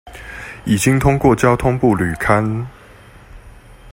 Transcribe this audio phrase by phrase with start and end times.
[0.65, 2.65] 已經通過交通部履勘